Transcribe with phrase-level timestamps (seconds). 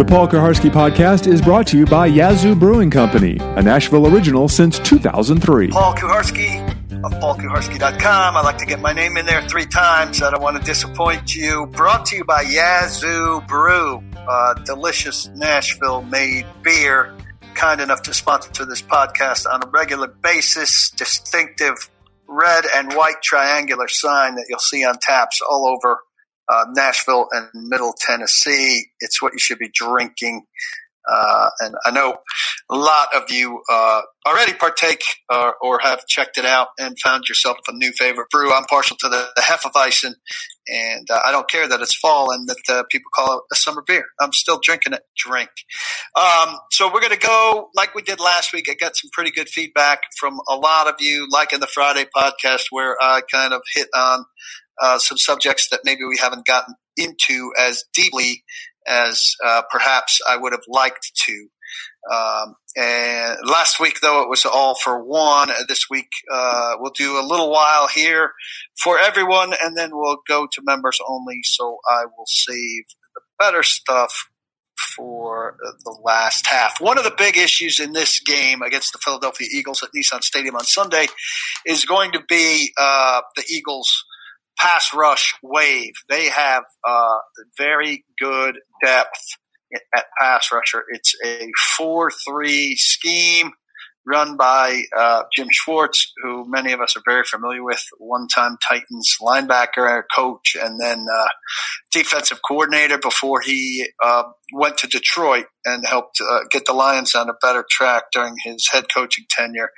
[0.00, 4.48] The Paul Kuharsky podcast is brought to you by Yazoo Brewing Company, a Nashville original
[4.48, 5.68] since 2003.
[5.68, 6.66] Paul Kuharsky
[7.04, 8.34] of paulkuharsky.com.
[8.34, 10.22] I like to get my name in there three times.
[10.22, 11.66] I don't want to disappoint you.
[11.66, 14.02] Brought to you by Yazoo Brew,
[14.64, 17.14] delicious Nashville made beer.
[17.52, 20.92] Kind enough to sponsor this podcast on a regular basis.
[20.96, 21.74] Distinctive
[22.26, 25.98] red and white triangular sign that you'll see on taps all over
[26.50, 28.86] uh, Nashville and Middle Tennessee.
[29.00, 30.46] It's what you should be drinking.
[31.10, 32.16] Uh, and I know
[32.70, 37.28] a lot of you uh, already partake uh, or have checked it out and found
[37.28, 38.52] yourself a new favorite brew.
[38.52, 40.14] I'm partial to the, the Hefeweizen,
[40.68, 43.56] and uh, I don't care that it's fall and that uh, people call it a
[43.56, 44.04] summer beer.
[44.20, 45.02] I'm still drinking it.
[45.16, 45.50] Drink.
[46.14, 48.68] Um, so we're going to go like we did last week.
[48.70, 52.04] I got some pretty good feedback from a lot of you, like in the Friday
[52.14, 54.26] podcast where I kind of hit on
[54.80, 58.44] uh, some subjects that maybe we haven't gotten into as deeply
[58.86, 61.48] as uh, perhaps I would have liked to.
[62.10, 65.50] Um, and last week, though, it was all for one.
[65.68, 68.32] This week, uh, we'll do a little while here
[68.82, 71.40] for everyone, and then we'll go to members only.
[71.44, 74.28] So I will save the better stuff
[74.96, 76.80] for the last half.
[76.80, 80.56] One of the big issues in this game against the Philadelphia Eagles at Nissan Stadium
[80.56, 81.06] on Sunday
[81.66, 84.04] is going to be uh, the Eagles'
[84.60, 85.92] pass rush wave.
[86.08, 87.18] They have uh,
[87.56, 89.36] very good depth
[89.94, 90.84] at pass rusher.
[90.88, 93.52] It's a 4 3 scheme
[94.06, 98.56] run by uh, Jim Schwartz, who many of us are very familiar with, one time
[98.66, 101.28] Titans linebacker coach and then uh,
[101.92, 107.28] defensive coordinator before he uh, went to Detroit and helped uh, get the Lions on
[107.28, 109.70] a better track during his head coaching tenure.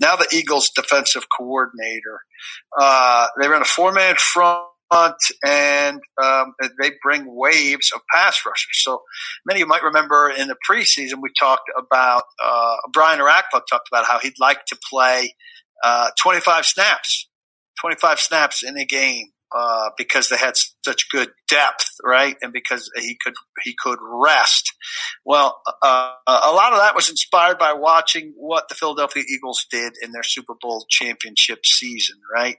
[0.00, 2.20] Now the Eagles defensive coordinator.
[2.78, 4.64] Uh, they run a four man front
[5.44, 8.82] and um, they bring waves of pass rushers.
[8.82, 9.02] So
[9.46, 13.88] many of you might remember in the preseason we talked about uh, Brian Orakpo talked
[13.90, 15.34] about how he'd like to play
[15.82, 17.28] uh, 25 snaps,
[17.80, 19.28] 25 snaps in a game.
[19.50, 20.52] Uh, because they had
[20.84, 23.32] such good depth, right, and because he could
[23.64, 24.74] he could rest.
[25.24, 29.94] Well, uh, a lot of that was inspired by watching what the Philadelphia Eagles did
[30.02, 32.58] in their Super Bowl championship season, right?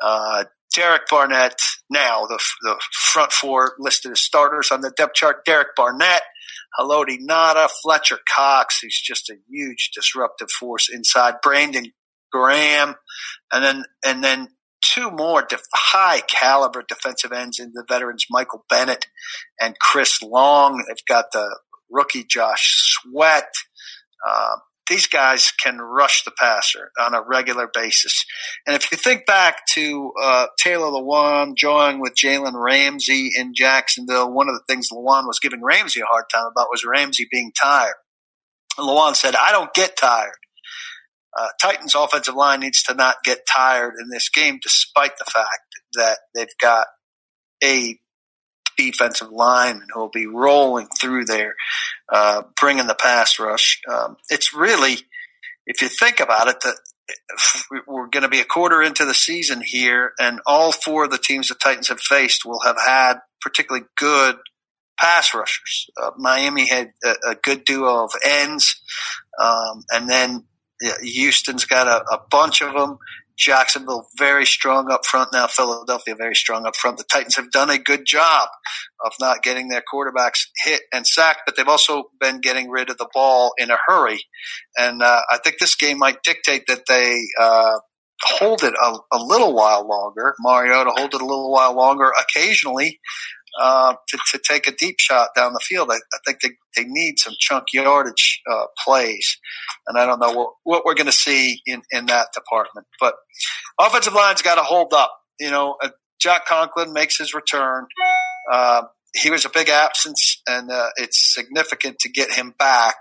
[0.00, 0.44] Uh,
[0.74, 5.44] Derek Barnett now, the, the front four listed as starters on the depth chart.
[5.44, 6.22] Derek Barnett,
[6.78, 11.34] Haloti Ngata, Fletcher Cox, who's just a huge disruptive force inside.
[11.42, 11.92] Brandon
[12.32, 12.94] Graham,
[13.52, 14.48] and then and then
[14.82, 19.06] two more def- high caliber defensive ends in the veterans, Michael Bennett
[19.60, 20.82] and Chris Long.
[20.86, 21.58] They've got the
[21.90, 23.52] rookie Josh Sweat.
[24.26, 24.56] Uh,
[24.90, 28.26] these guys can rush the passer on a regular basis.
[28.66, 34.30] And if you think back to uh, Taylor Lewan joining with Jalen Ramsey in Jacksonville,
[34.30, 37.52] one of the things Lewan was giving Ramsey a hard time about was Ramsey being
[37.58, 37.94] tired.
[38.76, 40.32] Lewan said, I don't get tired.
[41.38, 45.76] Uh, Titans offensive line needs to not get tired in this game, despite the fact
[45.94, 46.88] that they've got
[47.62, 47.96] a
[48.76, 51.54] defensive lineman who will be rolling through there,
[52.12, 53.80] uh, bringing the pass rush.
[53.90, 54.98] Um, it's really,
[55.66, 56.76] if you think about it, that
[57.86, 61.18] we're going to be a quarter into the season here, and all four of the
[61.18, 64.36] teams the Titans have faced will have had particularly good
[64.98, 65.86] pass rushers.
[66.00, 68.80] Uh, Miami had a, a, good duo of ends,
[69.40, 70.44] um, and then
[71.02, 72.98] Houston's got a, a bunch of them.
[73.40, 75.46] Jacksonville very strong up front now.
[75.46, 76.98] Philadelphia very strong up front.
[76.98, 78.48] The Titans have done a good job
[79.04, 82.98] of not getting their quarterbacks hit and sacked, but they've also been getting rid of
[82.98, 84.18] the ball in a hurry.
[84.76, 87.78] And uh, I think this game might dictate that they uh,
[88.22, 90.34] hold it a, a, little while longer.
[90.40, 93.00] Mariota hold it a little while longer occasionally
[93.58, 95.90] uh, to, to, take a deep shot down the field.
[95.90, 99.38] I, I think they, they need some chunk yardage uh, plays,
[99.86, 102.86] and I don't know what, what we're going to see in, in that department.
[103.00, 103.14] But
[103.78, 105.12] offensive line's got to hold up.
[105.38, 105.90] You know, uh,
[106.20, 107.86] Jack Conklin makes his return.
[108.50, 108.82] Uh,
[109.14, 112.96] he was a big absence, and uh, it's significant to get him back.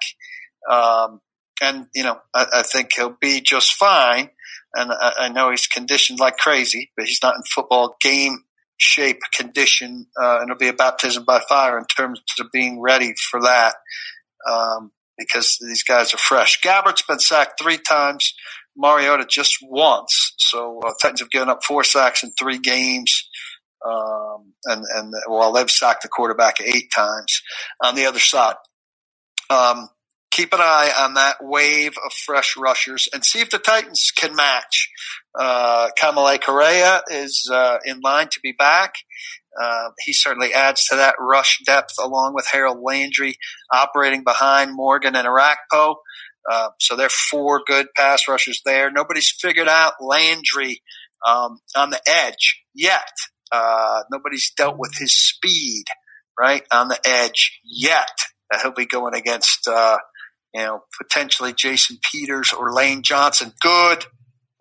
[0.69, 1.21] Um,
[1.61, 4.29] and you know, I, I, think he'll be just fine.
[4.75, 8.43] And I, I know he's conditioned like crazy, but he's not in football game
[8.79, 13.13] shape, condition, uh, and it'll be a baptism by fire in terms of being ready
[13.29, 13.75] for that.
[14.49, 16.61] Um, because these guys are fresh.
[16.61, 18.33] Gabbert's been sacked three times.
[18.75, 20.33] Mariota just once.
[20.37, 23.27] So uh, Titans have given up four sacks in three games.
[23.85, 27.41] Um, and, and while they've sacked the quarterback eight times
[27.83, 28.55] on the other side.
[29.49, 29.89] Um,
[30.31, 34.35] keep an eye on that wave of fresh rushers and see if the Titans can
[34.35, 34.89] match.
[35.37, 38.93] Uh, Kamalei Correa is uh, in line to be back.
[39.59, 43.35] Uh, he certainly adds to that rush depth along with Harold Landry
[43.73, 45.95] operating behind Morgan and Orakpo.
[46.49, 48.91] Uh, so there are four good pass rushers there.
[48.91, 50.81] Nobody's figured out Landry
[51.27, 53.11] um, on the edge yet.
[53.51, 55.85] Uh, nobody's dealt with his speed
[56.39, 58.07] right on the edge yet.
[58.61, 59.97] he'll be going against uh,
[60.53, 63.53] you know potentially Jason Peters or Lane Johnson.
[63.61, 64.05] Good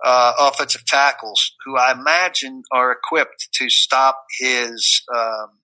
[0.04, 5.58] uh, offensive tackles who I imagine are equipped to stop his um,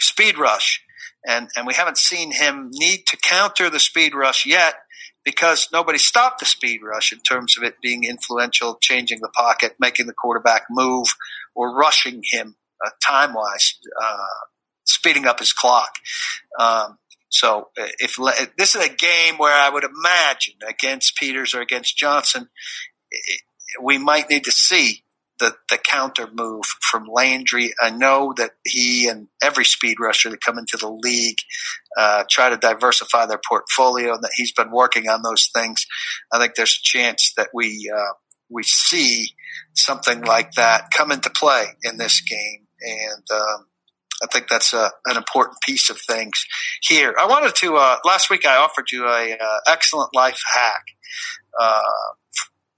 [0.00, 0.82] speed rush.
[1.26, 4.74] And, and we haven't seen him need to counter the speed rush yet
[5.24, 9.76] because nobody stopped the speed rush in terms of it being influential, changing the pocket,
[9.78, 11.08] making the quarterback move,
[11.54, 14.16] or rushing him uh, time wise, uh,
[14.84, 15.96] speeding up his clock.
[16.58, 16.98] Um,
[17.30, 21.60] so uh, if, if, this is a game where I would imagine against Peters or
[21.60, 22.48] against Johnson,
[23.82, 25.04] we might need to see
[25.38, 27.72] the, the counter move from Landry.
[27.80, 31.38] I know that he and every speed rusher that come into the league
[31.96, 35.86] uh, try to diversify their portfolio, and that he's been working on those things.
[36.32, 38.12] I think there's a chance that we uh,
[38.50, 39.30] we see
[39.74, 43.66] something like that come into play in this game, and um,
[44.22, 46.44] I think that's a, an important piece of things
[46.82, 47.14] here.
[47.18, 50.82] I wanted to uh, last week I offered you a uh, excellent life hack
[51.58, 51.80] uh,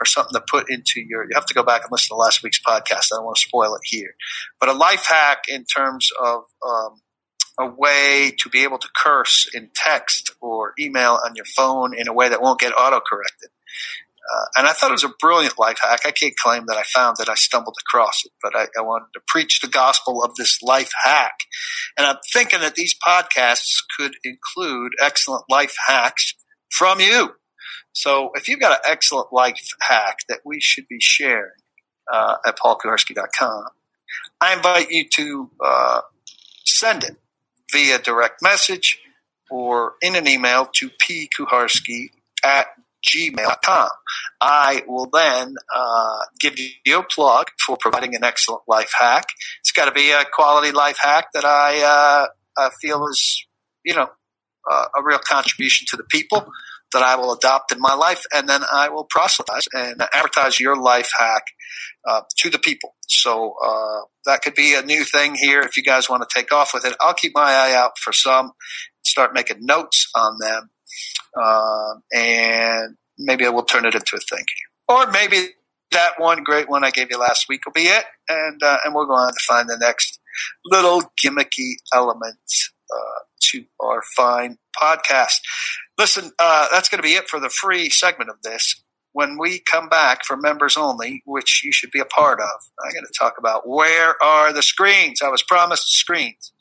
[0.01, 1.25] or something to put into your.
[1.25, 3.09] You have to go back and listen to last week's podcast.
[3.13, 4.15] I don't want to spoil it here,
[4.61, 7.01] but a life hack in terms of um,
[7.59, 12.09] a way to be able to curse in text or email on your phone in
[12.09, 13.51] a way that won't get auto corrected.
[14.33, 16.01] Uh, and I thought it was a brilliant life hack.
[16.07, 19.13] I can't claim that I found that I stumbled across it, but I, I, wanted
[19.15, 21.35] to preach the gospel of this life hack.
[21.99, 26.35] And I'm thinking that these podcasts could include excellent life hacks
[26.71, 27.35] from you.
[27.93, 31.51] So if you've got an excellent life hack that we should be sharing
[32.11, 33.65] uh, at paulkuharsky.com,
[34.41, 36.01] I invite you to uh,
[36.65, 37.17] send it
[37.71, 38.99] via direct message
[39.51, 42.11] or in an email to pkuharsky
[42.43, 42.69] at
[43.05, 43.89] gmail.com.
[44.41, 49.25] I will then uh, give you a plug for providing an excellent life hack.
[49.61, 52.27] It's got to be a quality life hack that I
[52.57, 53.47] uh, feel is,
[53.85, 54.09] you know,
[54.71, 56.47] uh, a real contribution to the people
[56.93, 60.81] that I will adopt in my life, and then I will proselytize and advertise your
[60.81, 61.45] life hack
[62.07, 62.95] uh, to the people.
[63.09, 66.53] So uh, that could be a new thing here if you guys want to take
[66.53, 66.95] off with it.
[67.01, 68.53] I'll keep my eye out for some,
[69.05, 70.71] start making notes on them,
[71.41, 74.45] uh, and maybe I will turn it into a thing.
[74.89, 75.49] Or maybe
[75.93, 78.95] that one great one I gave you last week will be it, and uh, and
[78.95, 80.19] we'll go on to find the next
[80.67, 82.39] little gimmicky element
[82.93, 85.41] uh, to our fine podcast.
[85.99, 88.83] Listen, uh, that's going to be it for the free segment of this.
[89.15, 92.93] When we come back for members only, which you should be a part of, I'm
[92.93, 95.21] going to talk about where are the screens.
[95.23, 96.53] I was promised screens.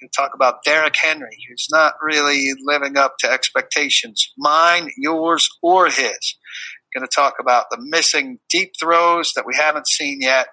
[0.00, 5.86] To talk about Derrick Henry, who's not really living up to expectations, mine, yours, or
[5.86, 6.36] his.
[6.94, 10.48] Going to talk about the missing deep throws that we haven't seen yet.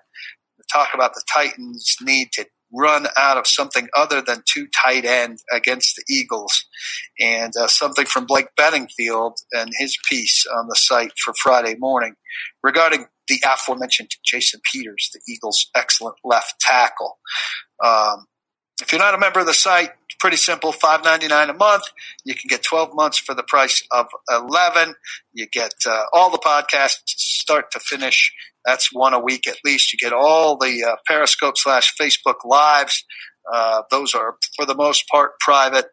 [0.71, 5.39] Talk about the Titans' need to run out of something other than two tight end
[5.51, 6.65] against the Eagles,
[7.19, 12.15] and uh, something from Blake Beddingfield and his piece on the site for Friday morning
[12.61, 17.17] regarding the aforementioned Jason Peters, the Eagles' excellent left tackle.
[17.83, 18.25] Um,
[18.81, 21.83] if you're not a member of the site, pretty simple, five ninety nine a month.
[22.23, 24.95] You can get twelve months for the price of eleven.
[25.33, 28.33] You get uh, all the podcasts start to finish.
[28.65, 29.93] That's one a week at least.
[29.93, 33.05] You get all the uh, Periscope slash Facebook lives.
[33.51, 35.85] Uh, those are for the most part private.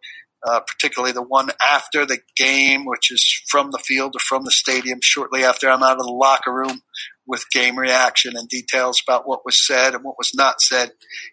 [0.47, 4.51] Uh, particularly the one after the game, which is from the field or from the
[4.51, 6.83] stadium shortly after I'm out of the locker room
[7.27, 10.91] with game reaction and details about what was said and what was not said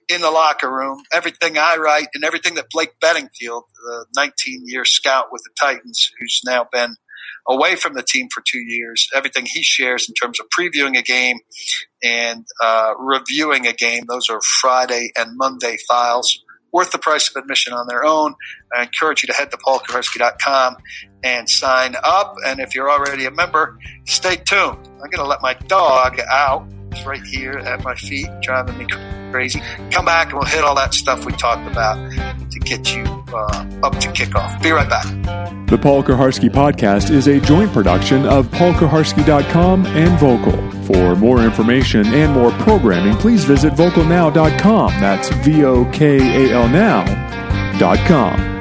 [0.08, 1.04] in the locker room.
[1.12, 6.10] Everything I write and everything that Blake Beddingfield, the 19 year scout with the Titans,
[6.20, 6.96] who's now been
[7.48, 11.02] away from the team for two years, everything he shares in terms of previewing a
[11.02, 11.40] game
[12.04, 17.42] and uh, reviewing a game, those are Friday and Monday files worth the price of
[17.42, 18.36] admission on their own.
[18.76, 20.78] I encourage you to head to paulkuharsky.com
[21.24, 22.36] and sign up.
[22.46, 24.88] And if you're already a member, stay tuned.
[24.88, 26.68] I'm going to let my dog out.
[26.92, 28.86] It's right here at my feet, driving me
[29.32, 29.62] crazy.
[29.92, 31.98] Come back and we'll hit all that stuff we talked about
[32.64, 33.04] get you
[33.34, 34.62] uh, up to kickoff.
[34.62, 35.06] Be right back.
[35.68, 40.72] The Paul Kuharsky podcast is a joint production of paulkuharsky.com and Vokal.
[40.86, 44.90] For more information and more programming, please visit vokalnow.com.
[45.00, 48.52] That's V O K A L now.com.